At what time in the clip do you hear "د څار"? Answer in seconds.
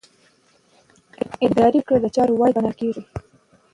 2.01-2.29